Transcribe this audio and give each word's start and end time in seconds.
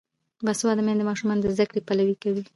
باسواده 0.45 0.81
میندې 0.85 1.01
د 1.01 1.07
ماشومانو 1.09 1.41
د 1.41 1.45
زده 1.55 1.65
کړې 1.69 1.81
پلوي 1.87 2.15
کوي. 2.23 2.43